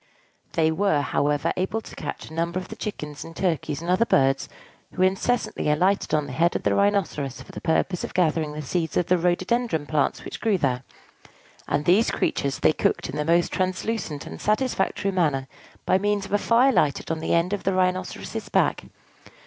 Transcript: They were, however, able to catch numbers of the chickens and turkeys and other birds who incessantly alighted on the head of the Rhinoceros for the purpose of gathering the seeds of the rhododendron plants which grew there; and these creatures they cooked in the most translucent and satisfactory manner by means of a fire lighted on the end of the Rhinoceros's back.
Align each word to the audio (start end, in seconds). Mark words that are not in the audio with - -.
They 0.53 0.71
were, 0.71 1.01
however, 1.01 1.53
able 1.55 1.79
to 1.81 1.95
catch 1.95 2.31
numbers 2.31 2.63
of 2.63 2.69
the 2.69 2.75
chickens 2.75 3.23
and 3.23 3.35
turkeys 3.35 3.83
and 3.83 3.91
other 3.91 4.03
birds 4.07 4.49
who 4.93 5.03
incessantly 5.03 5.69
alighted 5.69 6.15
on 6.15 6.25
the 6.25 6.31
head 6.31 6.55
of 6.55 6.63
the 6.63 6.73
Rhinoceros 6.73 7.39
for 7.43 7.51
the 7.51 7.61
purpose 7.61 8.03
of 8.03 8.15
gathering 8.15 8.53
the 8.53 8.63
seeds 8.63 8.97
of 8.97 9.05
the 9.05 9.17
rhododendron 9.19 9.85
plants 9.85 10.25
which 10.25 10.41
grew 10.41 10.57
there; 10.57 10.81
and 11.67 11.85
these 11.85 12.09
creatures 12.09 12.57
they 12.61 12.73
cooked 12.73 13.09
in 13.11 13.15
the 13.15 13.23
most 13.23 13.51
translucent 13.51 14.25
and 14.25 14.41
satisfactory 14.41 15.11
manner 15.11 15.47
by 15.85 15.99
means 15.99 16.25
of 16.25 16.33
a 16.33 16.39
fire 16.39 16.71
lighted 16.71 17.11
on 17.11 17.19
the 17.19 17.35
end 17.35 17.53
of 17.53 17.61
the 17.61 17.71
Rhinoceros's 17.73 18.49
back. 18.49 18.85